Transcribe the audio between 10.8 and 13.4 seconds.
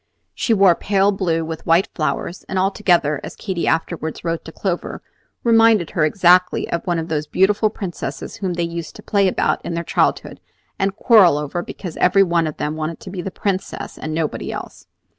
quarrel over, because every one of them wanted to be the